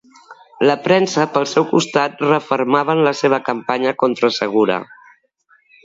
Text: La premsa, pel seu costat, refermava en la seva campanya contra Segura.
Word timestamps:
La 0.69 0.75
premsa, 0.87 1.25
pel 1.35 1.45
seu 1.51 1.67
costat, 1.75 2.25
refermava 2.29 2.97
en 2.99 3.05
la 3.11 3.15
seva 3.23 3.43
campanya 3.53 3.97
contra 4.05 4.35
Segura. 4.43 4.85